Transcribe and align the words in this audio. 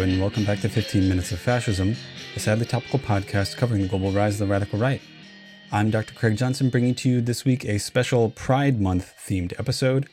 and 0.00 0.20
welcome 0.20 0.44
back 0.44 0.58
to 0.58 0.68
15 0.68 1.08
Minutes 1.08 1.30
of 1.30 1.38
Fascism, 1.38 1.94
a 2.34 2.40
sadly 2.40 2.66
topical 2.66 2.98
podcast 2.98 3.56
covering 3.56 3.82
the 3.82 3.88
global 3.88 4.10
rise 4.10 4.40
of 4.40 4.48
the 4.48 4.52
radical 4.52 4.76
right. 4.76 5.00
I'm 5.70 5.90
Dr. 5.90 6.14
Craig 6.14 6.36
Johnson, 6.36 6.68
bringing 6.68 6.96
to 6.96 7.08
you 7.08 7.20
this 7.20 7.44
week 7.44 7.64
a 7.64 7.78
special 7.78 8.30
Pride 8.30 8.80
Month 8.80 9.14
themed 9.24 9.52
episode. 9.56 10.08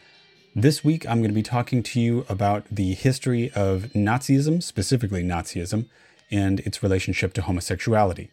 This 0.55 0.83
week, 0.83 1.09
I'm 1.09 1.17
going 1.17 1.31
to 1.31 1.35
be 1.35 1.41
talking 1.41 1.81
to 1.81 1.99
you 1.99 2.27
about 2.29 2.65
the 2.69 2.93
history 2.93 3.51
of 3.53 3.85
Nazism, 3.95 4.61
specifically 4.61 5.23
Nazism, 5.23 5.87
and 6.29 6.59
its 6.59 6.83
relationship 6.83 7.33
to 7.33 7.41
homosexuality. 7.41 8.29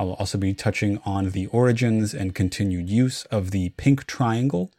I 0.00 0.02
will 0.02 0.14
also 0.14 0.36
be 0.36 0.52
touching 0.52 1.00
on 1.04 1.30
the 1.30 1.46
origins 1.46 2.12
and 2.12 2.34
continued 2.34 2.90
use 2.90 3.24
of 3.26 3.52
the 3.52 3.68
pink 3.76 4.06
triangle 4.06 4.72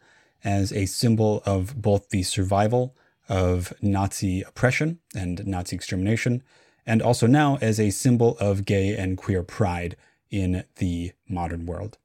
as 0.44 0.70
a 0.70 0.84
symbol 0.84 1.42
of 1.46 1.80
both 1.80 2.10
the 2.10 2.24
survival 2.24 2.94
of 3.30 3.72
Nazi 3.80 4.42
oppression 4.42 4.98
and 5.14 5.46
Nazi 5.46 5.76
extermination, 5.76 6.42
and 6.84 7.00
also 7.00 7.26
now 7.26 7.56
as 7.62 7.80
a 7.80 7.90
symbol 7.90 8.36
of 8.38 8.66
gay 8.66 8.96
and 8.96 9.16
queer 9.16 9.42
pride 9.42 9.96
in 10.30 10.64
the 10.76 11.12
modern 11.28 11.64
world. 11.64 11.96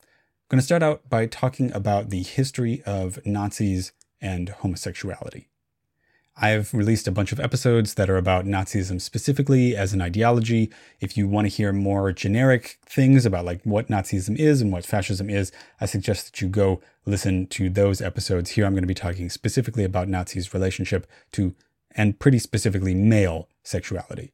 I'm 0.00 0.56
going 0.56 0.60
to 0.60 0.64
start 0.64 0.82
out 0.82 1.08
by 1.10 1.26
talking 1.26 1.72
about 1.72 2.10
the 2.10 2.22
history 2.22 2.82
of 2.86 3.24
Nazis 3.26 3.92
and 4.20 4.48
homosexuality. 4.48 5.48
I've 6.36 6.72
released 6.72 7.06
a 7.06 7.12
bunch 7.12 7.30
of 7.32 7.40
episodes 7.40 7.94
that 7.94 8.08
are 8.08 8.16
about 8.16 8.46
Nazism 8.46 9.00
specifically 9.00 9.76
as 9.76 9.92
an 9.92 10.00
ideology. 10.00 10.70
If 10.98 11.16
you 11.16 11.28
want 11.28 11.44
to 11.46 11.54
hear 11.54 11.72
more 11.72 12.10
generic 12.12 12.78
things 12.86 13.26
about 13.26 13.44
like 13.44 13.60
what 13.64 13.88
Nazism 13.88 14.38
is 14.38 14.62
and 14.62 14.72
what 14.72 14.86
fascism 14.86 15.28
is, 15.28 15.52
I 15.80 15.86
suggest 15.86 16.26
that 16.26 16.40
you 16.40 16.48
go 16.48 16.80
listen 17.04 17.46
to 17.48 17.68
those 17.68 18.00
episodes. 18.00 18.50
Here 18.50 18.64
I'm 18.64 18.72
going 18.72 18.82
to 18.82 18.88
be 18.88 18.94
talking 18.94 19.28
specifically 19.28 19.84
about 19.84 20.08
Nazis' 20.08 20.54
relationship 20.54 21.06
to 21.32 21.54
and 21.94 22.18
pretty 22.18 22.38
specifically 22.38 22.94
male 22.94 23.48
sexuality. 23.62 24.32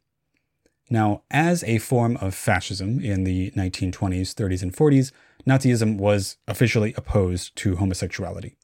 Now, 0.89 1.23
as 1.31 1.65
a 1.65 1.79
form 1.79 2.17
of 2.19 2.35
fascism 2.35 3.01
in 3.01 3.25
the 3.25 3.51
1920s, 3.51 4.35
30s, 4.35 4.63
and 4.63 4.73
40s, 4.73 5.13
Nazism 5.47 5.99
was 5.99 6.37
officially 6.47 6.95
opposed 6.97 7.57
to 7.57 7.77
homosexuality. 7.77 8.57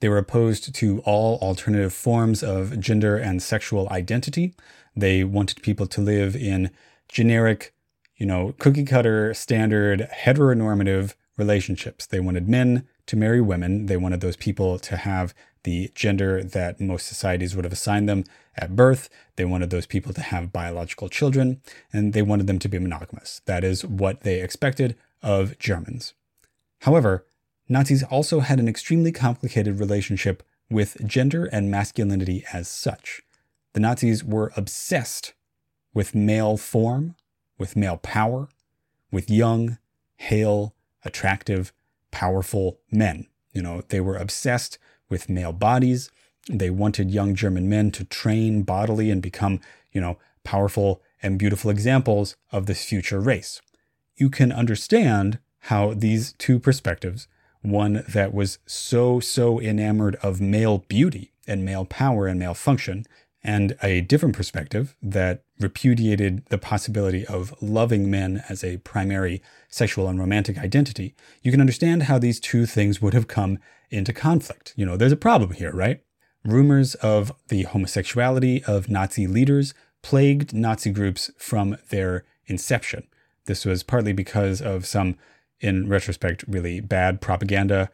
They 0.00 0.08
were 0.08 0.18
opposed 0.18 0.74
to 0.74 1.00
all 1.00 1.38
alternative 1.38 1.92
forms 1.92 2.42
of 2.42 2.80
gender 2.80 3.16
and 3.16 3.42
sexual 3.42 3.88
identity. 3.90 4.54
They 4.96 5.24
wanted 5.24 5.62
people 5.62 5.86
to 5.88 6.00
live 6.00 6.34
in 6.34 6.70
generic, 7.08 7.74
you 8.16 8.26
know, 8.26 8.54
cookie 8.58 8.84
cutter, 8.84 9.34
standard, 9.34 10.08
heteronormative 10.24 11.14
relationships. 11.36 12.06
They 12.06 12.20
wanted 12.20 12.48
men 12.48 12.86
to 13.06 13.16
marry 13.16 13.40
women. 13.40 13.86
They 13.86 13.96
wanted 13.96 14.20
those 14.20 14.36
people 14.36 14.78
to 14.78 14.96
have 14.96 15.34
the 15.64 15.90
gender 15.94 16.42
that 16.42 16.80
most 16.80 17.06
societies 17.06 17.54
would 17.54 17.64
have 17.64 17.72
assigned 17.72 18.08
them 18.08 18.24
at 18.56 18.76
birth. 18.76 19.10
They 19.36 19.44
wanted 19.44 19.70
those 19.70 19.86
people 19.86 20.12
to 20.14 20.22
have 20.22 20.52
biological 20.52 21.08
children, 21.08 21.60
and 21.92 22.12
they 22.12 22.22
wanted 22.22 22.46
them 22.46 22.58
to 22.60 22.68
be 22.68 22.78
monogamous. 22.78 23.42
That 23.44 23.64
is 23.64 23.84
what 23.84 24.22
they 24.22 24.40
expected 24.40 24.96
of 25.22 25.58
Germans. 25.58 26.14
However, 26.80 27.26
Nazis 27.70 28.02
also 28.02 28.40
had 28.40 28.58
an 28.58 28.68
extremely 28.68 29.12
complicated 29.12 29.78
relationship 29.78 30.42
with 30.68 30.96
gender 31.06 31.44
and 31.46 31.70
masculinity 31.70 32.44
as 32.52 32.66
such. 32.66 33.22
The 33.74 33.80
Nazis 33.80 34.24
were 34.24 34.52
obsessed 34.56 35.34
with 35.94 36.12
male 36.12 36.56
form, 36.56 37.14
with 37.58 37.76
male 37.76 37.96
power, 37.96 38.48
with 39.12 39.30
young, 39.30 39.78
hale, 40.16 40.74
attractive, 41.04 41.72
powerful 42.10 42.80
men. 42.90 43.28
You 43.52 43.62
know, 43.62 43.82
they 43.88 44.00
were 44.00 44.16
obsessed 44.16 44.78
with 45.08 45.28
male 45.28 45.52
bodies. 45.52 46.10
They 46.48 46.70
wanted 46.70 47.12
young 47.12 47.36
German 47.36 47.68
men 47.68 47.92
to 47.92 48.04
train 48.04 48.62
bodily 48.62 49.12
and 49.12 49.22
become, 49.22 49.60
you 49.92 50.00
know, 50.00 50.18
powerful 50.42 51.02
and 51.22 51.38
beautiful 51.38 51.70
examples 51.70 52.34
of 52.50 52.66
this 52.66 52.84
future 52.84 53.20
race. 53.20 53.60
You 54.16 54.28
can 54.28 54.50
understand 54.50 55.38
how 55.64 55.94
these 55.94 56.32
two 56.32 56.58
perspectives 56.58 57.28
one 57.62 58.04
that 58.08 58.32
was 58.32 58.58
so, 58.66 59.20
so 59.20 59.60
enamored 59.60 60.16
of 60.16 60.40
male 60.40 60.78
beauty 60.88 61.32
and 61.46 61.64
male 61.64 61.84
power 61.84 62.26
and 62.26 62.38
male 62.38 62.54
function, 62.54 63.04
and 63.42 63.76
a 63.82 64.02
different 64.02 64.36
perspective 64.36 64.96
that 65.02 65.42
repudiated 65.58 66.44
the 66.46 66.58
possibility 66.58 67.26
of 67.26 67.54
loving 67.62 68.10
men 68.10 68.42
as 68.48 68.62
a 68.62 68.78
primary 68.78 69.42
sexual 69.68 70.08
and 70.08 70.18
romantic 70.18 70.58
identity, 70.58 71.14
you 71.42 71.50
can 71.50 71.60
understand 71.60 72.04
how 72.04 72.18
these 72.18 72.40
two 72.40 72.66
things 72.66 73.00
would 73.00 73.14
have 73.14 73.28
come 73.28 73.58
into 73.90 74.12
conflict. 74.12 74.74
You 74.76 74.86
know, 74.86 74.96
there's 74.96 75.12
a 75.12 75.16
problem 75.16 75.52
here, 75.52 75.72
right? 75.72 76.02
Rumors 76.44 76.94
of 76.96 77.32
the 77.48 77.64
homosexuality 77.64 78.62
of 78.64 78.88
Nazi 78.88 79.26
leaders 79.26 79.74
plagued 80.02 80.54
Nazi 80.54 80.90
groups 80.90 81.30
from 81.36 81.76
their 81.90 82.24
inception. 82.46 83.06
This 83.46 83.64
was 83.64 83.82
partly 83.82 84.12
because 84.12 84.62
of 84.62 84.86
some 84.86 85.16
in 85.60 85.88
retrospect, 85.88 86.44
really 86.48 86.80
bad 86.80 87.20
propaganda 87.20 87.90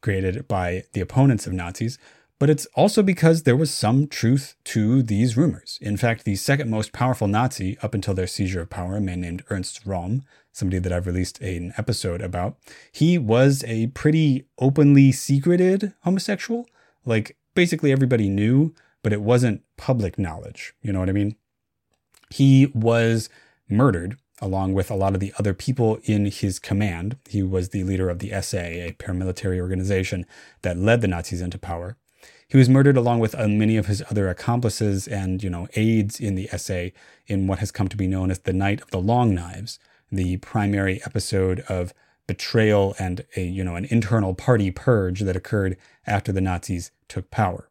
created 0.00 0.46
by 0.46 0.84
the 0.92 1.00
opponents 1.00 1.46
of 1.46 1.52
Nazis, 1.52 1.98
but 2.38 2.50
it's 2.50 2.66
also 2.74 3.02
because 3.02 3.44
there 3.44 3.56
was 3.56 3.72
some 3.72 4.06
truth 4.06 4.56
to 4.64 5.02
these 5.02 5.36
rumors. 5.36 5.78
In 5.80 5.96
fact, 5.96 6.24
the 6.24 6.36
second 6.36 6.68
most 6.68 6.92
powerful 6.92 7.28
Nazi 7.28 7.78
up 7.80 7.94
until 7.94 8.12
their 8.12 8.26
seizure 8.26 8.60
of 8.60 8.70
power, 8.70 8.96
a 8.96 9.00
man 9.00 9.20
named 9.20 9.44
Ernst 9.50 9.86
Röhm, 9.86 10.22
somebody 10.52 10.78
that 10.80 10.92
I've 10.92 11.06
released 11.06 11.40
an 11.40 11.72
episode 11.78 12.20
about, 12.20 12.58
he 12.92 13.16
was 13.18 13.64
a 13.66 13.86
pretty 13.88 14.46
openly 14.58 15.12
secreted 15.12 15.94
homosexual. 16.02 16.66
Like, 17.04 17.36
basically 17.54 17.92
everybody 17.92 18.28
knew, 18.28 18.74
but 19.02 19.12
it 19.12 19.22
wasn't 19.22 19.62
public 19.76 20.18
knowledge. 20.18 20.74
You 20.82 20.92
know 20.92 21.00
what 21.00 21.08
I 21.08 21.12
mean? 21.12 21.36
He 22.30 22.66
was 22.74 23.28
murdered 23.68 24.18
along 24.40 24.74
with 24.74 24.90
a 24.90 24.94
lot 24.94 25.14
of 25.14 25.20
the 25.20 25.32
other 25.38 25.54
people 25.54 25.98
in 26.04 26.26
his 26.26 26.58
command. 26.58 27.16
He 27.28 27.42
was 27.42 27.68
the 27.68 27.84
leader 27.84 28.10
of 28.10 28.18
the 28.18 28.30
SA, 28.42 28.58
a 28.58 28.96
paramilitary 28.98 29.60
organization 29.60 30.26
that 30.62 30.76
led 30.76 31.00
the 31.00 31.08
Nazis 31.08 31.40
into 31.40 31.58
power. 31.58 31.96
He 32.48 32.58
was 32.58 32.68
murdered 32.68 32.96
along 32.96 33.20
with 33.20 33.34
uh, 33.34 33.48
many 33.48 33.76
of 33.76 33.86
his 33.86 34.02
other 34.10 34.28
accomplices 34.28 35.08
and, 35.08 35.42
you 35.42 35.50
know, 35.50 35.66
aides 35.74 36.20
in 36.20 36.34
the 36.34 36.48
SA 36.56 36.88
in 37.26 37.46
what 37.46 37.58
has 37.58 37.70
come 37.70 37.88
to 37.88 37.96
be 37.96 38.06
known 38.06 38.30
as 38.30 38.40
the 38.40 38.52
Night 38.52 38.82
of 38.82 38.90
the 38.90 39.00
Long 39.00 39.34
Knives, 39.34 39.78
the 40.12 40.36
primary 40.38 41.00
episode 41.04 41.60
of 41.68 41.94
betrayal 42.26 42.94
and 42.98 43.24
a, 43.36 43.42
you 43.42 43.64
know, 43.64 43.76
an 43.76 43.86
internal 43.86 44.34
party 44.34 44.70
purge 44.70 45.20
that 45.20 45.36
occurred 45.36 45.76
after 46.06 46.32
the 46.32 46.40
Nazis 46.40 46.90
took 47.08 47.30
power. 47.30 47.68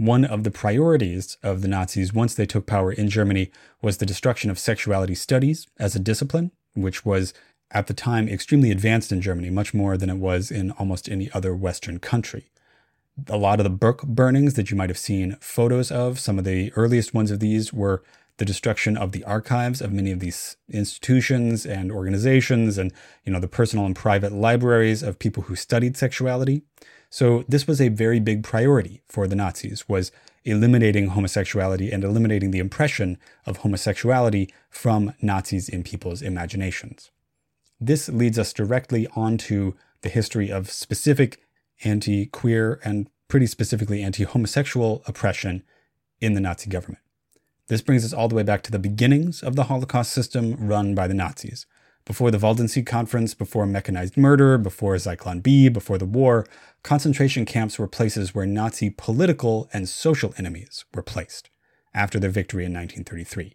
One 0.00 0.24
of 0.24 0.44
the 0.44 0.50
priorities 0.50 1.36
of 1.42 1.60
the 1.60 1.68
Nazis 1.68 2.14
once 2.14 2.34
they 2.34 2.46
took 2.46 2.64
power 2.64 2.90
in 2.90 3.10
Germany 3.10 3.50
was 3.82 3.98
the 3.98 4.06
destruction 4.06 4.50
of 4.50 4.58
sexuality 4.58 5.14
studies 5.14 5.66
as 5.78 5.94
a 5.94 5.98
discipline, 5.98 6.52
which 6.74 7.04
was 7.04 7.34
at 7.70 7.86
the 7.86 7.92
time 7.92 8.26
extremely 8.26 8.70
advanced 8.70 9.12
in 9.12 9.20
Germany, 9.20 9.50
much 9.50 9.74
more 9.74 9.98
than 9.98 10.08
it 10.08 10.16
was 10.16 10.50
in 10.50 10.70
almost 10.70 11.10
any 11.10 11.30
other 11.32 11.54
Western 11.54 11.98
country. 11.98 12.50
A 13.28 13.36
lot 13.36 13.60
of 13.60 13.64
the 13.64 13.68
book 13.68 14.02
burnings 14.04 14.54
that 14.54 14.70
you 14.70 14.76
might 14.78 14.88
have 14.88 14.96
seen 14.96 15.36
photos 15.38 15.92
of, 15.92 16.18
some 16.18 16.38
of 16.38 16.46
the 16.46 16.72
earliest 16.76 17.12
ones 17.12 17.30
of 17.30 17.40
these 17.40 17.70
were 17.70 18.02
the 18.38 18.46
destruction 18.46 18.96
of 18.96 19.12
the 19.12 19.22
archives 19.24 19.82
of 19.82 19.92
many 19.92 20.10
of 20.12 20.20
these 20.20 20.56
institutions 20.70 21.66
and 21.66 21.92
organizations 21.92 22.78
and 22.78 22.90
you 23.26 23.32
know 23.34 23.38
the 23.38 23.46
personal 23.46 23.84
and 23.84 23.96
private 23.96 24.32
libraries 24.32 25.02
of 25.02 25.18
people 25.18 25.42
who 25.42 25.54
studied 25.54 25.94
sexuality 25.94 26.62
so 27.10 27.44
this 27.48 27.66
was 27.66 27.80
a 27.80 27.88
very 27.88 28.20
big 28.20 28.44
priority 28.44 29.02
for 29.06 29.26
the 29.26 29.36
Nazis 29.36 29.88
was 29.88 30.12
eliminating 30.44 31.08
homosexuality 31.08 31.90
and 31.90 32.04
eliminating 32.04 32.52
the 32.52 32.60
impression 32.60 33.18
of 33.44 33.58
homosexuality 33.58 34.52
from 34.70 35.12
Nazis 35.20 35.68
in 35.68 35.82
people's 35.82 36.22
imaginations. 36.22 37.10
This 37.80 38.08
leads 38.08 38.38
us 38.38 38.52
directly 38.52 39.08
onto 39.16 39.74
the 40.02 40.08
history 40.08 40.50
of 40.50 40.70
specific 40.70 41.42
anti 41.84 42.26
queer 42.26 42.80
and 42.84 43.10
pretty 43.28 43.46
specifically 43.46 44.02
anti 44.02 44.24
homosexual 44.24 45.02
oppression 45.06 45.62
in 46.20 46.34
the 46.34 46.40
Nazi 46.40 46.70
government. 46.70 47.02
This 47.68 47.82
brings 47.82 48.04
us 48.04 48.12
all 48.12 48.28
the 48.28 48.34
way 48.34 48.42
back 48.42 48.62
to 48.62 48.70
the 48.70 48.78
beginnings 48.78 49.42
of 49.42 49.56
the 49.56 49.64
Holocaust 49.64 50.12
system 50.12 50.56
run 50.58 50.94
by 50.94 51.06
the 51.06 51.14
Nazis. 51.14 51.66
Before 52.10 52.32
the 52.32 52.38
Wannsee 52.38 52.84
Conference, 52.84 53.34
before 53.34 53.66
mechanized 53.66 54.16
murder, 54.16 54.58
before 54.58 54.96
Zyklon 54.96 55.44
B, 55.44 55.68
before 55.68 55.96
the 55.96 56.04
war, 56.04 56.44
concentration 56.82 57.44
camps 57.44 57.78
were 57.78 57.86
places 57.86 58.34
where 58.34 58.46
Nazi 58.46 58.90
political 58.90 59.70
and 59.72 59.88
social 59.88 60.34
enemies 60.36 60.84
were 60.92 61.04
placed 61.04 61.50
after 61.94 62.18
their 62.18 62.28
victory 62.28 62.64
in 62.64 62.72
1933. 62.72 63.54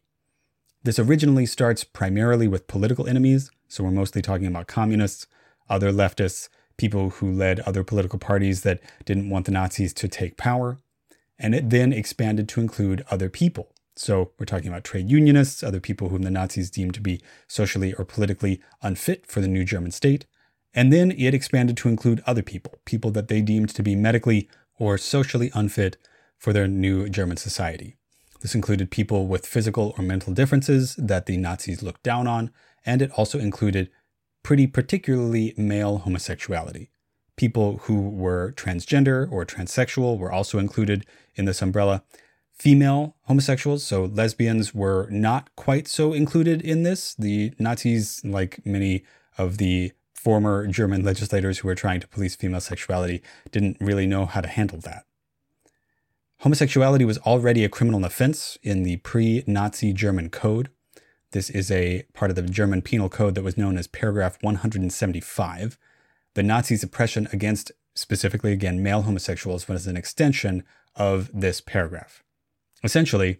This 0.83 0.97
originally 0.97 1.45
starts 1.45 1.83
primarily 1.83 2.47
with 2.47 2.67
political 2.67 3.05
enemies, 3.07 3.51
so 3.67 3.83
we're 3.83 3.91
mostly 3.91 4.21
talking 4.21 4.47
about 4.47 4.67
communists, 4.67 5.27
other 5.69 5.91
leftists, 5.91 6.47
people 6.77 7.09
who 7.09 7.29
led 7.29 7.59
other 7.59 7.83
political 7.83 8.19
parties 8.19 8.61
that 8.61 8.79
didn't 9.03 9.29
want 9.29 9.47
the 9.47 9.51
Nazis 9.51 9.93
to 9.95 10.07
take 10.07 10.37
power, 10.37 10.79
and 11.37 11.53
it 11.53 11.71
then 11.71 11.91
expanded 11.91 12.47
to 12.47 12.61
include 12.61 13.03
other 13.11 13.27
people. 13.27 13.74
So 13.95 14.31
we're 14.37 14.45
talking 14.45 14.67
about 14.67 14.83
trade 14.83 15.09
unionists, 15.09 15.63
other 15.63 15.79
people 15.79 16.09
whom 16.09 16.23
the 16.23 16.31
Nazis 16.31 16.69
deemed 16.69 16.93
to 16.95 17.01
be 17.01 17.21
socially 17.47 17.93
or 17.93 18.03
politically 18.03 18.61
unfit 18.81 19.25
for 19.25 19.39
the 19.39 19.47
new 19.47 19.63
German 19.63 19.91
state, 19.91 20.25
and 20.73 20.91
then 20.91 21.11
it 21.11 21.33
expanded 21.33 21.77
to 21.77 21.87
include 21.87 22.21
other 22.25 22.43
people, 22.43 22.79
people 22.83 23.11
that 23.11 23.29
they 23.29 23.41
deemed 23.41 23.69
to 23.69 23.81
be 23.81 23.95
medically 23.95 24.49
or 24.77 24.97
socially 24.97 25.49
unfit 25.53 25.97
for 26.37 26.51
their 26.51 26.67
new 26.67 27.07
German 27.07 27.37
society. 27.37 27.95
This 28.41 28.53
included 28.53 28.91
people 28.91 29.27
with 29.27 29.45
physical 29.45 29.95
or 29.97 30.03
mental 30.03 30.33
differences 30.33 30.95
that 30.97 31.25
the 31.25 31.37
Nazis 31.37 31.81
looked 31.81 32.03
down 32.03 32.27
on, 32.27 32.51
and 32.85 33.01
it 33.01 33.11
also 33.11 33.39
included 33.39 33.89
pretty 34.43 34.67
particularly 34.67 35.53
male 35.57 35.99
homosexuality. 35.99 36.91
People 37.37 37.77
who 37.83 38.09
were 38.09 38.51
transgender 38.51 39.31
or 39.31 39.45
transsexual 39.45 40.19
were 40.19 40.31
also 40.31 40.59
included 40.59 41.05
in 41.35 41.45
this 41.45 41.61
umbrella. 41.61 42.03
Female 42.55 43.15
homosexuals, 43.23 43.83
so 43.83 44.05
lesbians, 44.05 44.73
were 44.73 45.07
not 45.11 45.53
quite 45.55 45.87
so 45.87 46.13
included 46.13 46.61
in 46.61 46.83
this. 46.83 47.13
The 47.13 47.53
Nazis, 47.59 48.23
like 48.23 48.65
many 48.65 49.03
of 49.37 49.57
the 49.57 49.91
former 50.13 50.65
German 50.65 51.03
legislators 51.03 51.59
who 51.59 51.67
were 51.67 51.75
trying 51.75 51.99
to 51.99 52.07
police 52.07 52.35
female 52.35 52.61
sexuality, 52.61 53.21
didn't 53.51 53.77
really 53.81 54.07
know 54.07 54.25
how 54.25 54.39
to 54.41 54.47
handle 54.47 54.79
that. 54.79 55.05
Homosexuality 56.39 57.05
was 57.05 57.17
already 57.19 57.63
a 57.63 57.69
criminal 57.69 58.05
offense 58.05 58.57
in 58.63 58.83
the 58.83 58.97
pre 58.97 59.43
Nazi 59.45 59.91
German 59.91 60.29
code. 60.29 60.69
This 61.31 61.49
is 61.49 61.69
a 61.69 62.03
part 62.13 62.31
of 62.31 62.35
the 62.35 62.43
German 62.43 62.81
penal 62.81 63.09
code 63.09 63.35
that 63.35 63.43
was 63.43 63.57
known 63.57 63.77
as 63.77 63.87
paragraph 63.87 64.37
175. 64.41 65.77
The 66.35 66.43
Nazis' 66.43 66.83
oppression 66.83 67.27
against, 67.33 67.73
specifically 67.95 68.53
again, 68.53 68.81
male 68.81 69.01
homosexuals 69.01 69.67
was 69.67 69.87
an 69.87 69.97
extension 69.97 70.63
of 70.95 71.29
this 71.33 71.59
paragraph. 71.59 72.23
Essentially, 72.83 73.39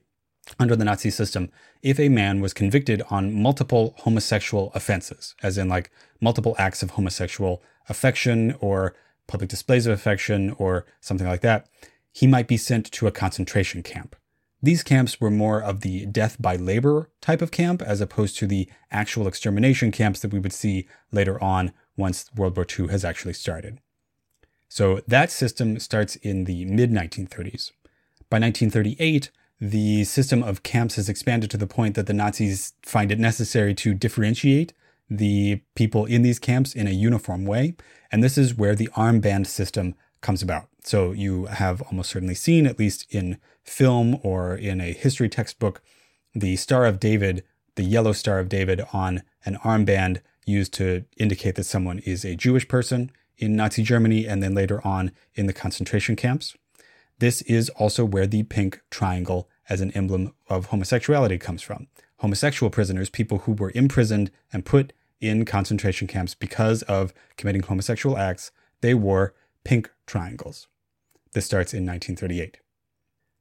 under 0.59 0.75
the 0.75 0.85
Nazi 0.85 1.09
system, 1.09 1.49
if 1.81 1.99
a 1.99 2.09
man 2.09 2.39
was 2.39 2.53
convicted 2.53 3.01
on 3.09 3.33
multiple 3.33 3.95
homosexual 3.99 4.71
offenses, 4.75 5.35
as 5.41 5.57
in 5.57 5.67
like 5.67 5.91
multiple 6.21 6.55
acts 6.57 6.83
of 6.83 6.91
homosexual 6.91 7.63
affection 7.89 8.55
or 8.59 8.95
public 9.27 9.49
displays 9.49 9.87
of 9.87 9.93
affection 9.93 10.51
or 10.57 10.85
something 11.01 11.27
like 11.27 11.41
that, 11.41 11.67
he 12.11 12.27
might 12.27 12.47
be 12.47 12.57
sent 12.57 12.91
to 12.91 13.07
a 13.07 13.11
concentration 13.11 13.83
camp. 13.83 14.15
These 14.61 14.83
camps 14.83 15.19
were 15.19 15.31
more 15.31 15.61
of 15.61 15.81
the 15.81 16.05
death 16.05 16.41
by 16.41 16.55
labor 16.55 17.11
type 17.21 17.41
of 17.41 17.51
camp, 17.51 17.81
as 17.81 18.01
opposed 18.01 18.37
to 18.37 18.47
the 18.47 18.69
actual 18.89 19.27
extermination 19.27 19.91
camps 19.91 20.21
that 20.21 20.31
we 20.31 20.39
would 20.39 20.53
see 20.53 20.87
later 21.11 21.41
on 21.43 21.71
once 21.97 22.29
World 22.35 22.55
War 22.55 22.65
II 22.67 22.87
has 22.87 23.03
actually 23.05 23.33
started. 23.33 23.79
So 24.69 25.01
that 25.07 25.29
system 25.29 25.79
starts 25.79 26.15
in 26.15 26.45
the 26.45 26.65
mid 26.65 26.91
1930s. 26.91 27.71
By 28.29 28.37
1938, 28.39 29.31
the 29.61 30.03
system 30.03 30.43
of 30.43 30.63
camps 30.63 30.95
has 30.95 31.07
expanded 31.07 31.49
to 31.51 31.57
the 31.57 31.67
point 31.67 31.95
that 31.95 32.07
the 32.07 32.13
Nazis 32.13 32.73
find 32.81 33.11
it 33.11 33.19
necessary 33.19 33.73
to 33.75 33.93
differentiate 33.93 34.73
the 35.09 35.61
people 35.75 36.05
in 36.05 36.23
these 36.23 36.39
camps 36.39 36.73
in 36.73 36.87
a 36.87 36.91
uniform 36.91 37.45
way. 37.45 37.75
And 38.11 38.23
this 38.23 38.37
is 38.37 38.55
where 38.55 38.75
the 38.75 38.89
armband 38.95 39.47
system 39.47 39.95
comes 40.21 40.41
about. 40.41 40.67
So 40.83 41.11
you 41.11 41.45
have 41.45 41.81
almost 41.83 42.09
certainly 42.09 42.35
seen, 42.35 42.65
at 42.65 42.79
least 42.79 43.05
in 43.09 43.37
film 43.63 44.19
or 44.23 44.55
in 44.55 44.81
a 44.81 44.93
history 44.93 45.29
textbook, 45.29 45.81
the 46.33 46.55
Star 46.55 46.85
of 46.85 46.99
David, 46.99 47.43
the 47.75 47.83
yellow 47.83 48.11
Star 48.11 48.39
of 48.39 48.49
David 48.49 48.83
on 48.91 49.21
an 49.45 49.57
armband 49.63 50.21
used 50.45 50.73
to 50.73 51.05
indicate 51.17 51.55
that 51.55 51.63
someone 51.63 51.99
is 51.99 52.25
a 52.25 52.35
Jewish 52.35 52.67
person 52.67 53.11
in 53.37 53.55
Nazi 53.55 53.83
Germany 53.83 54.25
and 54.25 54.41
then 54.41 54.55
later 54.55 54.85
on 54.85 55.11
in 55.35 55.45
the 55.45 55.53
concentration 55.53 56.15
camps. 56.15 56.55
This 57.19 57.41
is 57.43 57.69
also 57.69 58.03
where 58.03 58.27
the 58.27 58.43
pink 58.43 58.81
triangle 58.89 59.49
as 59.69 59.81
an 59.81 59.91
emblem 59.91 60.33
of 60.47 60.67
homosexuality 60.67 61.37
comes 61.39 61.61
from. 61.61 61.87
Homosexual 62.17 62.69
prisoners, 62.69 63.09
people 63.09 63.39
who 63.39 63.53
were 63.53 63.71
imprisoned 63.75 64.31
and 64.51 64.65
put 64.65 64.93
in 65.21 65.45
concentration 65.45 66.07
camps 66.07 66.35
because 66.35 66.81
of 66.83 67.13
committing 67.37 67.63
homosexual 67.63 68.17
acts, 68.17 68.51
they 68.81 68.93
wore 68.93 69.33
pink 69.63 69.89
triangles. 70.05 70.67
This 71.33 71.45
starts 71.45 71.73
in 71.73 71.85
1938. 71.85 72.57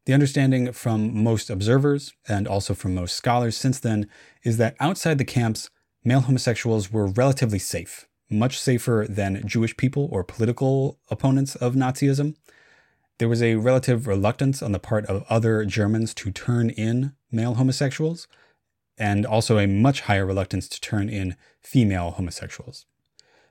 The 0.07 0.13
understanding 0.13 0.73
from 0.73 1.23
most 1.23 1.49
observers 1.49 2.13
and 2.29 2.47
also 2.47 2.75
from 2.75 2.95
most 2.95 3.17
scholars 3.17 3.57
since 3.57 3.81
then 3.81 4.09
is 4.43 4.59
that 4.59 4.77
outside 4.79 5.19
the 5.19 5.25
camps, 5.25 5.71
male 6.05 6.21
homosexuals 6.21 6.93
were 6.93 7.07
relatively 7.07 7.59
safe, 7.59 8.07
much 8.29 8.61
safer 8.61 9.07
than 9.09 9.47
Jewish 9.47 9.77
people 9.77 10.09
or 10.13 10.23
political 10.23 10.99
opponents 11.11 11.55
of 11.57 11.75
Nazism. 11.75 12.37
There 13.19 13.29
was 13.29 13.43
a 13.43 13.55
relative 13.55 14.07
reluctance 14.07 14.63
on 14.63 14.73
the 14.73 14.79
part 14.79 15.07
of 15.07 15.25
other 15.29 15.65
Germans 15.65 16.15
to 16.15 16.33
turn 16.33 16.71
in 16.71 17.13
male 17.31 17.55
homosexuals, 17.55 18.27
and 18.99 19.25
also 19.25 19.59
a 19.59 19.67
much 19.67 20.03
higher 20.03 20.27
reluctance 20.27 20.69
to 20.69 20.81
turn 20.81 21.09
in 21.09 21.37
female 21.61 22.13
homosexuals. 22.13 22.87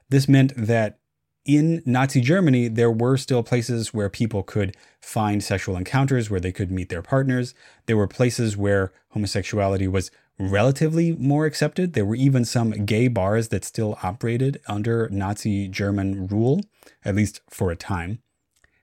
This 0.10 0.28
meant 0.28 0.54
that 0.56 1.00
in 1.46 1.82
Nazi 1.86 2.22
Germany, 2.22 2.68
there 2.70 2.92
were 2.92 3.18
still 3.18 3.44
places 3.44 3.94
where 3.94 4.10
people 4.10 4.44
could 4.44 4.78
find 5.02 5.44
sexual 5.44 5.76
encounters, 5.76 6.30
where 6.30 6.40
they 6.40 6.54
could 6.54 6.72
meet 6.72 6.90
their 6.90 7.02
partners. 7.02 7.54
There 7.86 7.98
were 7.98 8.08
places 8.08 8.56
where 8.56 8.94
homosexuality 9.10 9.88
was 9.88 10.12
relatively 10.40 11.14
more 11.14 11.46
accepted. 11.46 11.94
There 11.94 12.06
were 12.06 12.16
even 12.16 12.46
some 12.46 12.86
gay 12.86 13.08
bars 13.08 13.50
that 13.50 13.66
still 13.66 13.98
operated 14.04 14.62
under 14.68 15.10
Nazi 15.10 15.68
German 15.68 16.28
rule, 16.28 16.62
at 17.04 17.16
least 17.16 17.42
for 17.50 17.72
a 17.72 17.76
time. 17.76 18.20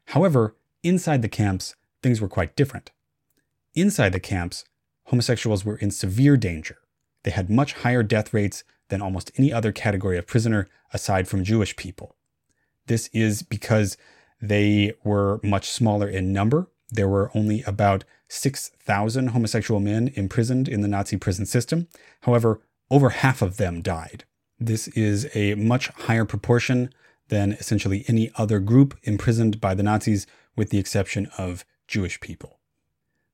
However, 0.06 0.54
inside 0.82 1.22
the 1.22 1.28
camps, 1.28 1.74
things 2.02 2.20
were 2.20 2.28
quite 2.28 2.56
different. 2.56 2.90
Inside 3.74 4.12
the 4.12 4.20
camps, 4.20 4.64
homosexuals 5.06 5.64
were 5.64 5.76
in 5.76 5.90
severe 5.90 6.36
danger. 6.36 6.78
They 7.24 7.30
had 7.30 7.50
much 7.50 7.74
higher 7.74 8.02
death 8.02 8.32
rates 8.32 8.64
than 8.88 9.02
almost 9.02 9.30
any 9.36 9.52
other 9.52 9.72
category 9.72 10.18
of 10.18 10.26
prisoner 10.26 10.68
aside 10.92 11.28
from 11.28 11.44
Jewish 11.44 11.76
people. 11.76 12.16
This 12.86 13.08
is 13.12 13.42
because 13.42 13.96
they 14.40 14.94
were 15.04 15.40
much 15.42 15.70
smaller 15.70 16.08
in 16.08 16.32
number. 16.32 16.68
There 16.90 17.08
were 17.08 17.30
only 17.34 17.62
about 17.62 18.04
6,000 18.28 19.28
homosexual 19.28 19.80
men 19.80 20.12
imprisoned 20.14 20.68
in 20.68 20.80
the 20.80 20.88
Nazi 20.88 21.16
prison 21.16 21.46
system. 21.46 21.88
However, 22.22 22.60
over 22.90 23.10
half 23.10 23.42
of 23.42 23.56
them 23.56 23.82
died. 23.82 24.24
This 24.58 24.88
is 24.88 25.28
a 25.34 25.54
much 25.54 25.88
higher 25.88 26.24
proportion 26.24 26.92
than 27.28 27.52
essentially 27.52 28.04
any 28.08 28.30
other 28.36 28.58
group 28.58 28.98
imprisoned 29.04 29.60
by 29.60 29.74
the 29.74 29.82
Nazis, 29.82 30.26
with 30.60 30.68
the 30.68 30.78
exception 30.78 31.26
of 31.38 31.64
Jewish 31.88 32.20
people. 32.20 32.58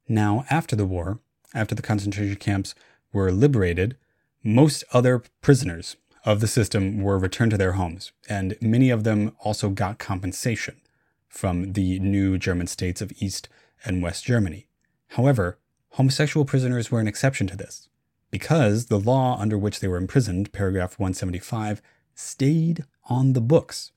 Now, 0.08 0.44
after 0.48 0.76
the 0.76 0.86
war, 0.86 1.18
after 1.52 1.74
the 1.74 1.82
concentration 1.82 2.36
camps 2.36 2.72
were 3.12 3.32
liberated, 3.32 3.96
most 4.44 4.84
other 4.92 5.24
prisoners 5.40 5.96
of 6.24 6.38
the 6.38 6.46
system 6.46 7.00
were 7.00 7.18
returned 7.18 7.50
to 7.50 7.58
their 7.58 7.72
homes, 7.72 8.12
and 8.28 8.56
many 8.60 8.90
of 8.90 9.02
them 9.02 9.32
also 9.40 9.70
got 9.70 9.98
compensation 9.98 10.80
from 11.28 11.72
the 11.72 11.98
new 11.98 12.38
German 12.38 12.68
states 12.68 13.00
of 13.00 13.12
East 13.18 13.48
and 13.84 14.04
West 14.04 14.24
Germany. 14.24 14.68
However, 15.08 15.58
homosexual 15.94 16.44
prisoners 16.44 16.92
were 16.92 17.00
an 17.00 17.08
exception 17.08 17.48
to 17.48 17.56
this, 17.56 17.88
because 18.30 18.86
the 18.86 19.00
law 19.00 19.36
under 19.40 19.58
which 19.58 19.80
they 19.80 19.88
were 19.88 19.96
imprisoned, 19.96 20.52
paragraph 20.52 20.96
175, 20.96 21.82
stayed 22.14 22.84
on 23.10 23.32
the 23.32 23.40
books. 23.40 23.90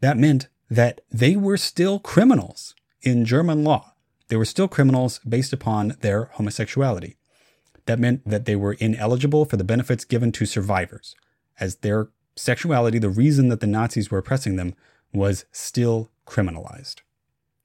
That 0.00 0.16
meant 0.16 0.48
that 0.70 1.00
they 1.10 1.36
were 1.36 1.56
still 1.56 1.98
criminals 1.98 2.74
in 3.02 3.24
German 3.24 3.64
law. 3.64 3.94
They 4.28 4.36
were 4.36 4.44
still 4.44 4.68
criminals 4.68 5.20
based 5.20 5.52
upon 5.52 5.96
their 6.00 6.30
homosexuality. 6.34 7.16
That 7.86 8.00
meant 8.00 8.22
that 8.28 8.44
they 8.44 8.56
were 8.56 8.72
ineligible 8.74 9.44
for 9.44 9.56
the 9.56 9.64
benefits 9.64 10.04
given 10.04 10.32
to 10.32 10.46
survivors, 10.46 11.14
as 11.60 11.76
their 11.76 12.08
sexuality, 12.34 12.98
the 12.98 13.08
reason 13.08 13.48
that 13.48 13.60
the 13.60 13.66
Nazis 13.66 14.10
were 14.10 14.18
oppressing 14.18 14.56
them, 14.56 14.74
was 15.12 15.44
still 15.52 16.10
criminalized. 16.26 16.96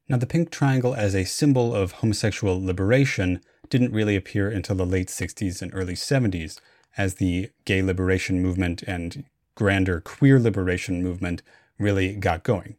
Now, 0.07 0.17
the 0.17 0.27
pink 0.27 0.51
triangle 0.51 0.93
as 0.93 1.15
a 1.15 1.23
symbol 1.23 1.73
of 1.73 1.93
homosexual 1.93 2.63
liberation 2.63 3.41
didn't 3.69 3.93
really 3.93 4.15
appear 4.15 4.49
until 4.49 4.75
the 4.75 4.85
late 4.85 5.07
60s 5.07 5.61
and 5.61 5.71
early 5.73 5.93
70s, 5.93 6.59
as 6.97 7.15
the 7.15 7.49
gay 7.65 7.81
liberation 7.81 8.41
movement 8.41 8.83
and 8.83 9.23
grander 9.55 10.01
queer 10.01 10.39
liberation 10.39 11.01
movement 11.01 11.41
really 11.79 12.13
got 12.15 12.43
going. 12.43 12.75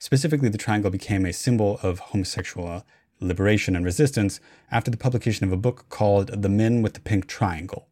Specifically, 0.00 0.48
the 0.48 0.56
triangle 0.56 0.90
became 0.90 1.26
a 1.26 1.32
symbol 1.32 1.78
of 1.82 1.98
homosexual 1.98 2.66
uh, 2.66 2.80
liberation 3.20 3.76
and 3.76 3.84
resistance 3.84 4.40
after 4.70 4.90
the 4.90 4.96
publication 4.96 5.46
of 5.46 5.52
a 5.52 5.58
book 5.58 5.90
called 5.90 6.42
The 6.42 6.48
Men 6.48 6.80
with 6.80 6.94
the 6.94 7.00
Pink 7.00 7.26
Triangle. 7.26 7.86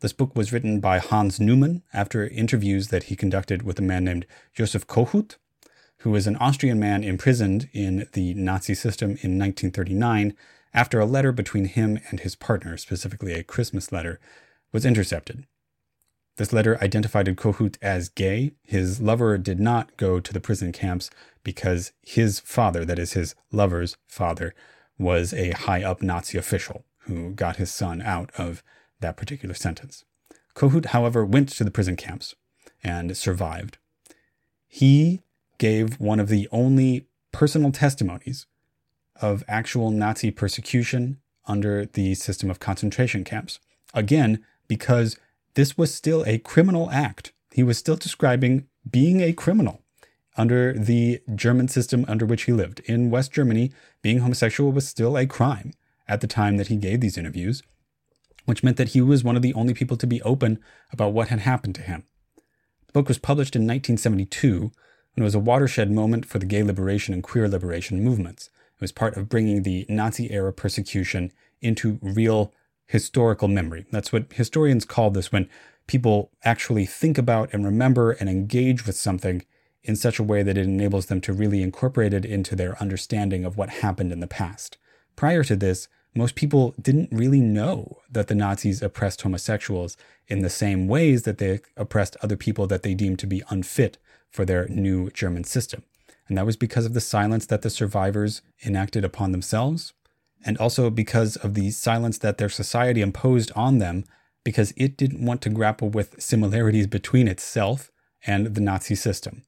This 0.00 0.14
book 0.14 0.34
was 0.34 0.50
written 0.50 0.80
by 0.80 0.98
Hans 0.98 1.38
Neumann 1.38 1.82
after 1.92 2.26
interviews 2.26 2.88
that 2.88 3.04
he 3.04 3.16
conducted 3.16 3.62
with 3.62 3.78
a 3.78 3.82
man 3.82 4.04
named 4.04 4.26
Josef 4.54 4.86
Kohout, 4.86 5.36
who 5.98 6.10
was 6.10 6.26
an 6.26 6.36
Austrian 6.36 6.80
man 6.80 7.04
imprisoned 7.04 7.68
in 7.74 8.08
the 8.14 8.32
Nazi 8.32 8.74
system 8.74 9.10
in 9.10 9.38
1939 9.38 10.34
after 10.72 11.00
a 11.00 11.06
letter 11.06 11.32
between 11.32 11.66
him 11.66 11.98
and 12.10 12.20
his 12.20 12.34
partner, 12.34 12.78
specifically 12.78 13.34
a 13.34 13.44
Christmas 13.44 13.92
letter, 13.92 14.18
was 14.72 14.86
intercepted. 14.86 15.46
This 16.36 16.52
letter 16.52 16.78
identified 16.82 17.26
Kohout 17.26 17.76
as 17.80 18.10
gay. 18.10 18.52
His 18.62 19.00
lover 19.00 19.38
did 19.38 19.58
not 19.58 19.96
go 19.96 20.20
to 20.20 20.32
the 20.32 20.40
prison 20.40 20.70
camps 20.70 21.10
because 21.42 21.92
his 22.02 22.40
father, 22.40 22.84
that 22.84 22.98
is 22.98 23.14
his 23.14 23.34
lover's 23.50 23.96
father, 24.06 24.54
was 24.98 25.32
a 25.32 25.52
high 25.52 25.82
up 25.82 26.02
Nazi 26.02 26.36
official 26.36 26.84
who 27.00 27.32
got 27.32 27.56
his 27.56 27.70
son 27.70 28.02
out 28.02 28.30
of 28.36 28.62
that 29.00 29.16
particular 29.16 29.54
sentence. 29.54 30.04
Kohout, 30.54 30.86
however, 30.86 31.24
went 31.24 31.48
to 31.50 31.64
the 31.64 31.70
prison 31.70 31.96
camps 31.96 32.34
and 32.82 33.16
survived. 33.16 33.78
He 34.66 35.22
gave 35.58 35.98
one 36.00 36.20
of 36.20 36.28
the 36.28 36.48
only 36.52 37.06
personal 37.32 37.72
testimonies 37.72 38.46
of 39.20 39.42
actual 39.48 39.90
Nazi 39.90 40.30
persecution 40.30 41.18
under 41.46 41.86
the 41.86 42.14
system 42.14 42.50
of 42.50 42.60
concentration 42.60 43.24
camps. 43.24 43.58
Again, 43.94 44.44
because 44.68 45.16
this 45.56 45.76
was 45.76 45.92
still 45.92 46.22
a 46.26 46.38
criminal 46.38 46.90
act. 46.90 47.32
He 47.50 47.62
was 47.62 47.78
still 47.78 47.96
describing 47.96 48.68
being 48.88 49.20
a 49.20 49.32
criminal 49.32 49.82
under 50.36 50.74
the 50.74 51.20
German 51.34 51.66
system 51.66 52.04
under 52.06 52.26
which 52.26 52.42
he 52.42 52.52
lived. 52.52 52.80
In 52.80 53.10
West 53.10 53.32
Germany, 53.32 53.72
being 54.02 54.18
homosexual 54.18 54.70
was 54.70 54.86
still 54.86 55.16
a 55.16 55.26
crime 55.26 55.72
at 56.06 56.20
the 56.20 56.26
time 56.26 56.58
that 56.58 56.68
he 56.68 56.76
gave 56.76 57.00
these 57.00 57.16
interviews, 57.16 57.62
which 58.44 58.62
meant 58.62 58.76
that 58.76 58.90
he 58.90 59.00
was 59.00 59.24
one 59.24 59.34
of 59.34 59.40
the 59.40 59.54
only 59.54 59.72
people 59.72 59.96
to 59.96 60.06
be 60.06 60.20
open 60.22 60.60
about 60.92 61.14
what 61.14 61.28
had 61.28 61.40
happened 61.40 61.74
to 61.76 61.82
him. 61.82 62.04
The 62.86 62.92
book 62.92 63.08
was 63.08 63.18
published 63.18 63.56
in 63.56 63.62
1972 63.62 64.70
and 65.16 65.22
it 65.22 65.24
was 65.24 65.34
a 65.34 65.40
watershed 65.40 65.90
moment 65.90 66.26
for 66.26 66.38
the 66.38 66.44
gay 66.44 66.62
liberation 66.62 67.14
and 67.14 67.22
queer 67.22 67.48
liberation 67.48 68.04
movements. 68.04 68.50
It 68.74 68.82
was 68.82 68.92
part 68.92 69.16
of 69.16 69.30
bringing 69.30 69.62
the 69.62 69.86
Nazi 69.88 70.30
era 70.30 70.52
persecution 70.52 71.32
into 71.62 71.98
real 72.02 72.52
historical 72.86 73.48
memory. 73.48 73.86
That's 73.90 74.12
what 74.12 74.32
historians 74.32 74.84
call 74.84 75.10
this 75.10 75.32
when 75.32 75.48
people 75.86 76.30
actually 76.44 76.86
think 76.86 77.18
about 77.18 77.52
and 77.52 77.64
remember 77.64 78.12
and 78.12 78.28
engage 78.28 78.86
with 78.86 78.96
something 78.96 79.44
in 79.82 79.96
such 79.96 80.18
a 80.18 80.24
way 80.24 80.42
that 80.42 80.58
it 80.58 80.64
enables 80.64 81.06
them 81.06 81.20
to 81.20 81.32
really 81.32 81.62
incorporate 81.62 82.12
it 82.12 82.24
into 82.24 82.56
their 82.56 82.80
understanding 82.80 83.44
of 83.44 83.56
what 83.56 83.68
happened 83.68 84.12
in 84.12 84.20
the 84.20 84.26
past. 84.26 84.78
Prior 85.14 85.44
to 85.44 85.56
this, 85.56 85.88
most 86.14 86.34
people 86.34 86.74
didn't 86.80 87.10
really 87.12 87.40
know 87.40 87.98
that 88.10 88.26
the 88.26 88.34
Nazis 88.34 88.82
oppressed 88.82 89.22
homosexuals 89.22 89.96
in 90.28 90.40
the 90.40 90.50
same 90.50 90.88
ways 90.88 91.22
that 91.22 91.38
they 91.38 91.60
oppressed 91.76 92.16
other 92.22 92.36
people 92.36 92.66
that 92.66 92.82
they 92.82 92.94
deemed 92.94 93.18
to 93.20 93.26
be 93.26 93.42
unfit 93.50 93.98
for 94.30 94.44
their 94.44 94.66
new 94.68 95.10
German 95.10 95.44
system. 95.44 95.82
And 96.26 96.36
that 96.36 96.46
was 96.46 96.56
because 96.56 96.86
of 96.86 96.94
the 96.94 97.00
silence 97.00 97.46
that 97.46 97.62
the 97.62 97.70
survivors 97.70 98.42
enacted 98.64 99.04
upon 99.04 99.30
themselves, 99.32 99.92
and 100.44 100.58
also 100.58 100.90
because 100.90 101.36
of 101.36 101.54
the 101.54 101.70
silence 101.70 102.18
that 102.18 102.38
their 102.38 102.48
society 102.48 103.00
imposed 103.00 103.50
on 103.56 103.78
them, 103.78 104.04
because 104.44 104.72
it 104.76 104.96
didn't 104.96 105.24
want 105.24 105.42
to 105.42 105.48
grapple 105.48 105.88
with 105.88 106.20
similarities 106.22 106.86
between 106.86 107.26
itself 107.26 107.90
and 108.26 108.54
the 108.54 108.60
Nazi 108.60 108.94
system. 108.94 109.42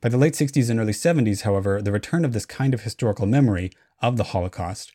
By 0.00 0.08
the 0.08 0.18
late 0.18 0.34
60s 0.34 0.70
and 0.70 0.80
early 0.80 0.92
70s, 0.92 1.42
however, 1.42 1.82
the 1.82 1.92
return 1.92 2.24
of 2.24 2.32
this 2.32 2.46
kind 2.46 2.72
of 2.72 2.82
historical 2.82 3.26
memory 3.26 3.70
of 4.00 4.16
the 4.16 4.24
Holocaust 4.24 4.92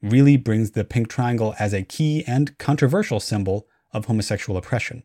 really 0.00 0.36
brings 0.36 0.72
the 0.72 0.84
pink 0.84 1.08
triangle 1.08 1.54
as 1.58 1.72
a 1.72 1.82
key 1.82 2.24
and 2.26 2.56
controversial 2.58 3.18
symbol 3.18 3.66
of 3.92 4.04
homosexual 4.04 4.56
oppression. 4.56 5.02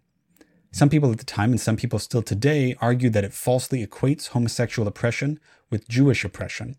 Some 0.72 0.89
people 0.89 1.12
at 1.12 1.18
the 1.18 1.25
time 1.25 1.51
and 1.51 1.60
some 1.60 1.77
people 1.77 1.98
still 1.98 2.22
today 2.22 2.75
argue 2.79 3.10
that 3.10 3.24
it 3.24 3.34
falsely 3.34 3.86
equates 3.86 4.29
homosexual 4.29 4.88
oppression 4.88 5.39
with 5.72 5.88
Jewish 5.88 6.24
oppression. 6.24 6.75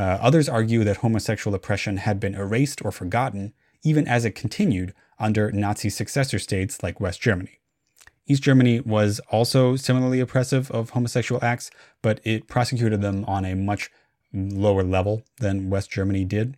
Uh, 0.00 0.18
others 0.22 0.48
argue 0.48 0.82
that 0.82 0.96
homosexual 0.96 1.54
oppression 1.54 1.98
had 1.98 2.18
been 2.18 2.34
erased 2.34 2.82
or 2.82 2.90
forgotten, 2.90 3.52
even 3.82 4.08
as 4.08 4.24
it 4.24 4.34
continued 4.34 4.94
under 5.18 5.52
Nazi 5.52 5.90
successor 5.90 6.38
states 6.38 6.82
like 6.82 6.98
West 7.00 7.20
Germany. 7.20 7.58
East 8.26 8.42
Germany 8.42 8.80
was 8.80 9.20
also 9.30 9.76
similarly 9.76 10.18
oppressive 10.18 10.70
of 10.70 10.90
homosexual 10.90 11.44
acts, 11.44 11.70
but 12.00 12.18
it 12.24 12.48
prosecuted 12.48 13.02
them 13.02 13.26
on 13.26 13.44
a 13.44 13.54
much 13.54 13.90
lower 14.32 14.82
level 14.82 15.22
than 15.36 15.68
West 15.68 15.90
Germany 15.90 16.24
did. 16.24 16.56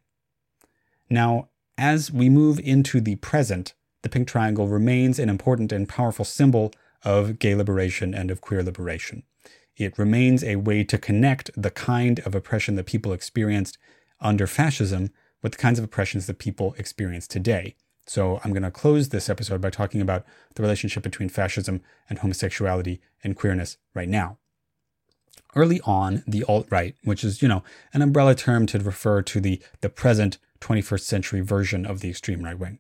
Now, 1.10 1.48
as 1.76 2.12
we 2.12 2.28
move 2.28 2.60
into 2.60 3.00
the 3.00 3.16
present, 3.16 3.74
the 4.02 4.08
pink 4.08 4.28
triangle 4.28 4.68
remains 4.68 5.18
an 5.18 5.28
important 5.28 5.72
and 5.72 5.88
powerful 5.88 6.24
symbol 6.24 6.72
of 7.04 7.40
gay 7.40 7.56
liberation 7.56 8.14
and 8.14 8.30
of 8.30 8.40
queer 8.40 8.62
liberation. 8.62 9.24
It 9.82 9.98
remains 9.98 10.44
a 10.44 10.56
way 10.56 10.84
to 10.84 10.98
connect 10.98 11.50
the 11.60 11.70
kind 11.70 12.20
of 12.20 12.34
oppression 12.34 12.76
that 12.76 12.86
people 12.86 13.12
experienced 13.12 13.78
under 14.20 14.46
fascism 14.46 15.10
with 15.42 15.52
the 15.52 15.58
kinds 15.58 15.78
of 15.78 15.84
oppressions 15.84 16.26
that 16.26 16.38
people 16.38 16.74
experience 16.78 17.26
today. 17.26 17.74
So 18.06 18.40
I'm 18.44 18.52
going 18.52 18.62
to 18.62 18.70
close 18.70 19.08
this 19.08 19.28
episode 19.28 19.60
by 19.60 19.70
talking 19.70 20.00
about 20.00 20.24
the 20.54 20.62
relationship 20.62 21.02
between 21.02 21.28
fascism 21.28 21.82
and 22.08 22.18
homosexuality 22.18 23.00
and 23.22 23.36
queerness 23.36 23.76
right 23.94 24.08
now. 24.08 24.38
Early 25.54 25.80
on, 25.84 26.22
the 26.26 26.44
alt 26.44 26.66
right, 26.70 26.94
which 27.04 27.24
is, 27.24 27.42
you 27.42 27.48
know, 27.48 27.62
an 27.92 28.02
umbrella 28.02 28.34
term 28.34 28.66
to 28.66 28.78
refer 28.78 29.22
to 29.22 29.40
the, 29.40 29.62
the 29.80 29.88
present 29.88 30.38
21st 30.60 31.00
century 31.00 31.40
version 31.40 31.84
of 31.84 32.00
the 32.00 32.08
extreme 32.08 32.42
right 32.42 32.58
wing. 32.58 32.78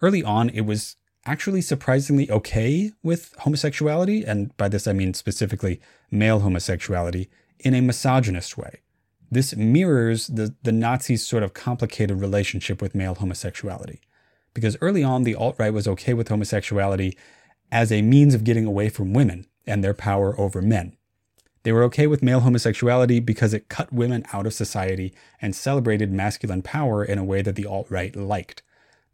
Early 0.00 0.22
on, 0.22 0.48
it 0.50 0.62
was 0.62 0.96
actually 1.26 1.60
surprisingly 1.60 2.30
okay 2.30 2.92
with 3.02 3.34
homosexuality, 3.40 4.24
and 4.24 4.56
by 4.56 4.68
this 4.68 4.86
I 4.86 4.92
mean 4.92 5.12
specifically 5.12 5.80
male 6.10 6.40
homosexuality, 6.40 7.28
in 7.60 7.74
a 7.74 7.80
misogynist 7.80 8.56
way. 8.56 8.80
This 9.30 9.56
mirrors 9.56 10.28
the, 10.28 10.54
the 10.62 10.72
Nazis' 10.72 11.26
sort 11.26 11.42
of 11.42 11.52
complicated 11.52 12.20
relationship 12.20 12.80
with 12.80 12.94
male 12.94 13.16
homosexuality 13.16 14.00
because 14.54 14.76
early 14.80 15.04
on 15.04 15.24
the 15.24 15.34
alt 15.34 15.56
right 15.58 15.72
was 15.72 15.86
okay 15.86 16.14
with 16.14 16.28
homosexuality 16.28 17.16
as 17.70 17.92
a 17.92 18.00
means 18.00 18.34
of 18.34 18.42
getting 18.42 18.64
away 18.64 18.88
from 18.88 19.12
women 19.12 19.46
and 19.66 19.84
their 19.84 19.92
power 19.92 20.38
over 20.40 20.62
men. 20.62 20.96
They 21.62 21.72
were 21.72 21.82
okay 21.84 22.06
with 22.06 22.22
male 22.22 22.40
homosexuality 22.40 23.20
because 23.20 23.52
it 23.52 23.68
cut 23.68 23.92
women 23.92 24.24
out 24.32 24.46
of 24.46 24.54
society 24.54 25.12
and 25.42 25.54
celebrated 25.54 26.12
masculine 26.12 26.62
power 26.62 27.04
in 27.04 27.18
a 27.18 27.24
way 27.24 27.42
that 27.42 27.56
the 27.56 27.66
alt 27.66 27.88
right 27.90 28.14
liked. 28.16 28.62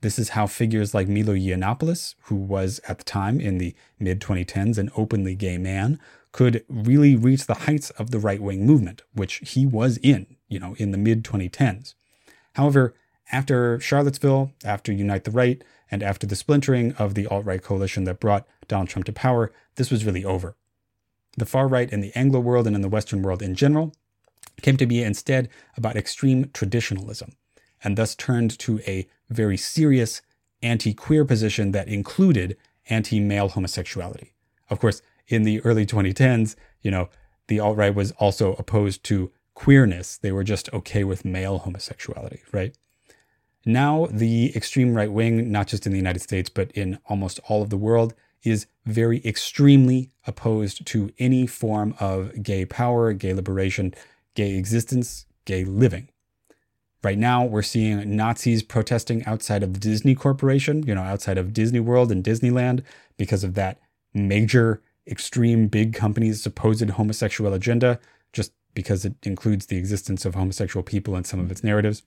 This 0.02 0.18
is 0.18 0.30
how 0.30 0.48
figures 0.48 0.94
like 0.94 1.08
Milo 1.08 1.32
Yiannopoulos, 1.32 2.16
who 2.24 2.34
was 2.34 2.80
at 2.88 2.98
the 2.98 3.04
time 3.04 3.40
in 3.40 3.58
the 3.58 3.74
mid 4.00 4.20
2010s 4.20 4.76
an 4.76 4.90
openly 4.96 5.36
gay 5.36 5.58
man, 5.58 6.00
could 6.32 6.64
really 6.68 7.14
reach 7.14 7.46
the 7.46 7.54
heights 7.54 7.90
of 7.90 8.10
the 8.10 8.18
right 8.18 8.42
wing 8.42 8.66
movement, 8.66 9.02
which 9.14 9.36
he 9.50 9.64
was 9.64 9.98
in, 9.98 10.36
you 10.48 10.58
know, 10.58 10.74
in 10.78 10.90
the 10.90 10.98
mid 10.98 11.22
2010s. 11.22 11.94
However, 12.54 12.94
after 13.30 13.78
Charlottesville, 13.78 14.50
after 14.64 14.92
Unite 14.92 15.22
the 15.22 15.30
Right, 15.30 15.62
and 15.88 16.02
after 16.02 16.26
the 16.26 16.36
splintering 16.36 16.92
of 16.94 17.14
the 17.14 17.28
alt 17.28 17.44
right 17.44 17.62
coalition 17.62 18.02
that 18.04 18.18
brought 18.18 18.46
Donald 18.66 18.88
Trump 18.88 19.06
to 19.06 19.12
power, 19.12 19.52
this 19.76 19.90
was 19.90 20.04
really 20.04 20.24
over. 20.24 20.56
The 21.38 21.46
far 21.46 21.68
right 21.68 21.90
in 21.90 22.00
the 22.00 22.12
Anglo 22.16 22.40
world 22.40 22.66
and 22.66 22.74
in 22.74 22.82
the 22.82 22.88
Western 22.88 23.22
world 23.22 23.40
in 23.40 23.54
general 23.54 23.94
came 24.62 24.76
to 24.78 24.86
be 24.86 25.02
instead 25.02 25.48
about 25.76 25.96
extreme 25.96 26.50
traditionalism, 26.52 27.36
and 27.84 27.96
thus 27.96 28.16
turned 28.16 28.58
to 28.58 28.80
a 28.80 29.06
very 29.32 29.56
serious 29.56 30.22
anti 30.62 30.94
queer 30.94 31.24
position 31.24 31.72
that 31.72 31.88
included 31.88 32.56
anti 32.88 33.20
male 33.20 33.48
homosexuality. 33.48 34.32
Of 34.70 34.80
course, 34.80 35.02
in 35.28 35.42
the 35.42 35.60
early 35.60 35.86
2010s, 35.86 36.56
you 36.82 36.90
know, 36.90 37.08
the 37.48 37.60
alt 37.60 37.76
right 37.76 37.94
was 37.94 38.12
also 38.12 38.54
opposed 38.54 39.04
to 39.04 39.30
queerness. 39.54 40.18
They 40.18 40.32
were 40.32 40.44
just 40.44 40.72
okay 40.72 41.04
with 41.04 41.24
male 41.24 41.58
homosexuality, 41.58 42.40
right? 42.52 42.76
Now, 43.64 44.08
the 44.10 44.54
extreme 44.56 44.94
right 44.94 45.12
wing, 45.12 45.52
not 45.52 45.68
just 45.68 45.86
in 45.86 45.92
the 45.92 45.98
United 45.98 46.20
States, 46.20 46.48
but 46.48 46.70
in 46.72 46.98
almost 47.08 47.38
all 47.48 47.62
of 47.62 47.70
the 47.70 47.76
world, 47.76 48.14
is 48.42 48.66
very 48.84 49.24
extremely 49.24 50.10
opposed 50.26 50.84
to 50.86 51.12
any 51.18 51.46
form 51.46 51.94
of 52.00 52.42
gay 52.42 52.64
power, 52.64 53.12
gay 53.12 53.32
liberation, 53.32 53.94
gay 54.34 54.56
existence, 54.56 55.26
gay 55.44 55.64
living. 55.64 56.08
Right 57.04 57.18
now, 57.18 57.44
we're 57.44 57.62
seeing 57.62 58.14
Nazis 58.14 58.62
protesting 58.62 59.24
outside 59.24 59.64
of 59.64 59.80
Disney 59.80 60.14
Corporation, 60.14 60.84
you 60.84 60.94
know, 60.94 61.02
outside 61.02 61.36
of 61.36 61.52
Disney 61.52 61.80
World 61.80 62.12
and 62.12 62.22
Disneyland 62.22 62.84
because 63.16 63.42
of 63.42 63.54
that 63.54 63.80
major, 64.14 64.80
extreme, 65.08 65.66
big 65.66 65.94
company's 65.94 66.40
supposed 66.40 66.88
homosexual 66.88 67.52
agenda, 67.54 67.98
just 68.32 68.52
because 68.74 69.04
it 69.04 69.14
includes 69.24 69.66
the 69.66 69.76
existence 69.76 70.24
of 70.24 70.36
homosexual 70.36 70.84
people 70.84 71.16
in 71.16 71.24
some 71.24 71.40
of 71.40 71.50
its 71.50 71.64
narratives. 71.64 72.04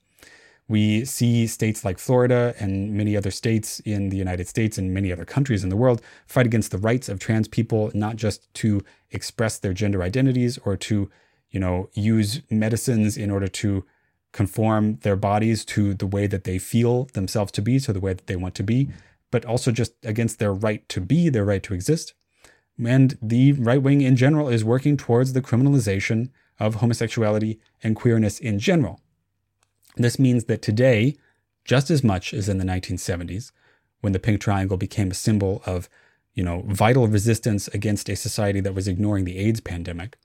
We 0.66 1.04
see 1.04 1.46
states 1.46 1.84
like 1.84 1.98
Florida 1.98 2.54
and 2.58 2.94
many 2.94 3.16
other 3.16 3.30
states 3.30 3.80
in 3.80 4.08
the 4.08 4.16
United 4.16 4.48
States 4.48 4.78
and 4.78 4.94
many 4.94 5.12
other 5.12 5.26
countries 5.26 5.62
in 5.62 5.68
the 5.68 5.76
world 5.76 6.00
fight 6.26 6.46
against 6.46 6.70
the 6.70 6.78
rights 6.78 7.08
of 7.10 7.20
trans 7.20 7.48
people, 7.48 7.90
not 7.92 8.16
just 8.16 8.52
to 8.54 8.82
express 9.10 9.58
their 9.58 9.74
gender 9.74 10.02
identities 10.02 10.58
or 10.64 10.76
to, 10.78 11.10
you 11.50 11.60
know, 11.60 11.90
use 11.92 12.40
medicines 12.50 13.16
in 13.16 13.30
order 13.30 13.46
to 13.46 13.84
conform 14.36 14.96
their 14.96 15.16
bodies 15.16 15.64
to 15.64 15.94
the 15.94 16.06
way 16.06 16.26
that 16.26 16.44
they 16.44 16.58
feel 16.58 17.04
themselves 17.14 17.50
to 17.50 17.62
be, 17.62 17.80
to 17.80 17.90
the 17.90 18.00
way 18.00 18.12
that 18.12 18.26
they 18.26 18.36
want 18.36 18.54
to 18.54 18.62
be, 18.62 18.90
but 19.30 19.46
also 19.46 19.72
just 19.72 19.92
against 20.04 20.38
their 20.38 20.52
right 20.52 20.86
to 20.90 21.00
be, 21.00 21.30
their 21.30 21.46
right 21.46 21.62
to 21.62 21.72
exist. 21.72 22.12
And 22.78 23.16
the 23.22 23.52
right 23.52 23.80
wing 23.80 24.02
in 24.02 24.14
general 24.14 24.50
is 24.50 24.62
working 24.62 24.98
towards 24.98 25.32
the 25.32 25.40
criminalization 25.40 26.28
of 26.60 26.76
homosexuality 26.76 27.58
and 27.82 27.96
queerness 27.96 28.38
in 28.38 28.58
general. 28.58 29.00
This 29.96 30.18
means 30.18 30.44
that 30.44 30.60
today, 30.60 31.16
just 31.64 31.90
as 31.90 32.04
much 32.04 32.34
as 32.34 32.46
in 32.46 32.58
the 32.58 32.64
1970s, 32.66 33.52
when 34.02 34.12
the 34.12 34.18
pink 34.18 34.42
triangle 34.42 34.76
became 34.76 35.10
a 35.10 35.14
symbol 35.14 35.62
of, 35.64 35.88
you 36.34 36.42
know, 36.42 36.62
vital 36.66 37.08
resistance 37.08 37.68
against 37.68 38.10
a 38.10 38.16
society 38.16 38.60
that 38.60 38.74
was 38.74 38.86
ignoring 38.86 39.24
the 39.24 39.38
AIDS 39.38 39.60
pandemic, 39.60 40.18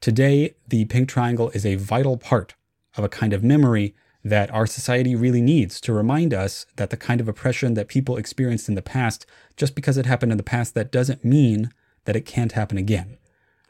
today 0.00 0.54
the 0.66 0.86
pink 0.86 1.10
triangle 1.10 1.50
is 1.50 1.66
a 1.66 1.74
vital 1.74 2.16
part 2.16 2.54
of 2.96 3.04
a 3.04 3.08
kind 3.08 3.32
of 3.32 3.42
memory 3.42 3.94
that 4.22 4.50
our 4.50 4.66
society 4.66 5.14
really 5.14 5.40
needs 5.40 5.80
to 5.80 5.92
remind 5.92 6.34
us 6.34 6.66
that 6.76 6.90
the 6.90 6.96
kind 6.96 7.20
of 7.20 7.28
oppression 7.28 7.74
that 7.74 7.88
people 7.88 8.16
experienced 8.16 8.68
in 8.68 8.74
the 8.74 8.82
past, 8.82 9.24
just 9.56 9.74
because 9.74 9.96
it 9.96 10.06
happened 10.06 10.32
in 10.32 10.38
the 10.38 10.44
past, 10.44 10.74
that 10.74 10.92
doesn't 10.92 11.24
mean 11.24 11.70
that 12.04 12.16
it 12.16 12.26
can't 12.26 12.52
happen 12.52 12.76
again. 12.76 13.16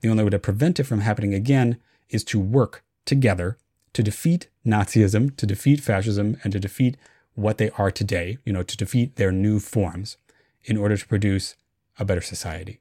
The 0.00 0.08
only 0.08 0.24
way 0.24 0.30
to 0.30 0.38
prevent 0.38 0.80
it 0.80 0.84
from 0.84 1.00
happening 1.00 1.34
again 1.34 1.76
is 2.08 2.24
to 2.24 2.40
work 2.40 2.82
together 3.04 3.58
to 3.92 4.02
defeat 4.02 4.48
Nazism, 4.66 5.36
to 5.36 5.46
defeat 5.46 5.80
fascism, 5.80 6.36
and 6.42 6.52
to 6.52 6.60
defeat 6.60 6.96
what 7.34 7.58
they 7.58 7.70
are 7.70 7.90
today, 7.90 8.38
you 8.44 8.52
know, 8.52 8.62
to 8.62 8.76
defeat 8.76 9.16
their 9.16 9.32
new 9.32 9.60
forms 9.60 10.16
in 10.64 10.76
order 10.76 10.96
to 10.96 11.06
produce 11.06 11.56
a 11.98 12.04
better 12.04 12.20
society. 12.20 12.80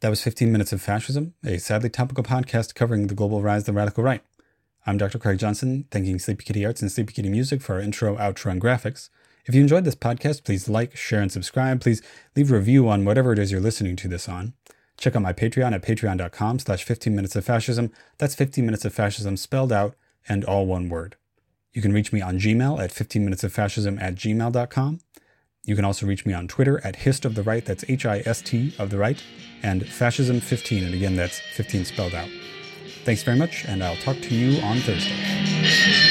That 0.00 0.10
was 0.10 0.22
15 0.22 0.52
Minutes 0.52 0.72
of 0.72 0.82
Fascism, 0.82 1.34
a 1.44 1.58
sadly 1.58 1.88
topical 1.88 2.22
podcast 2.22 2.74
covering 2.74 3.06
the 3.06 3.14
global 3.14 3.42
rise 3.42 3.62
of 3.62 3.66
the 3.66 3.72
radical 3.72 4.04
right. 4.04 4.22
I'm 4.88 4.98
Dr. 4.98 5.18
Craig 5.18 5.40
Johnson, 5.40 5.84
thanking 5.90 6.20
Sleepy 6.20 6.44
Kitty 6.44 6.64
Arts 6.64 6.80
and 6.80 6.92
Sleepy 6.92 7.12
Kitty 7.12 7.28
Music 7.28 7.60
for 7.60 7.74
our 7.74 7.80
intro, 7.80 8.16
outro, 8.18 8.52
and 8.52 8.60
graphics. 8.60 9.10
If 9.44 9.52
you 9.52 9.60
enjoyed 9.60 9.82
this 9.82 9.96
podcast, 9.96 10.44
please 10.44 10.68
like, 10.68 10.96
share, 10.96 11.20
and 11.20 11.32
subscribe. 11.32 11.80
Please 11.80 12.02
leave 12.36 12.52
a 12.52 12.56
review 12.56 12.88
on 12.88 13.04
whatever 13.04 13.32
it 13.32 13.40
is 13.40 13.50
you're 13.50 13.60
listening 13.60 13.96
to 13.96 14.06
this 14.06 14.28
on. 14.28 14.54
Check 14.96 15.16
out 15.16 15.22
my 15.22 15.32
Patreon 15.32 15.72
at 15.72 15.82
patreon.com 15.82 16.60
slash 16.60 16.84
15 16.84 17.16
minutes 17.16 17.34
of 17.34 17.44
fascism. 17.44 17.90
That's 18.18 18.36
15 18.36 18.64
minutes 18.64 18.84
of 18.84 18.94
fascism 18.94 19.36
spelled 19.36 19.72
out 19.72 19.96
and 20.28 20.44
all 20.44 20.66
one 20.66 20.88
word. 20.88 21.16
You 21.72 21.82
can 21.82 21.92
reach 21.92 22.12
me 22.12 22.20
on 22.20 22.38
Gmail 22.38 22.80
at 22.80 22.92
15 22.92 23.24
minutes 23.24 23.42
of 23.42 23.52
fascism 23.52 23.98
at 23.98 24.14
gmail.com. 24.14 25.00
You 25.64 25.74
can 25.74 25.84
also 25.84 26.06
reach 26.06 26.24
me 26.24 26.32
on 26.32 26.46
Twitter 26.46 26.80
at 26.86 26.96
hist 26.96 27.24
of 27.24 27.34
the 27.34 27.42
right, 27.42 27.64
that's 27.64 27.84
H-I-S-T 27.88 28.76
of 28.78 28.90
the 28.90 28.98
right, 28.98 29.20
and 29.64 29.82
fascism15, 29.82 30.84
and 30.84 30.94
again, 30.94 31.16
that's 31.16 31.40
15 31.40 31.86
spelled 31.86 32.14
out. 32.14 32.28
Thanks 33.06 33.22
very 33.22 33.36
much, 33.36 33.64
and 33.68 33.84
I'll 33.84 33.94
talk 33.98 34.20
to 34.20 34.34
you 34.34 34.60
on 34.62 34.78
Thursday. 34.78 36.05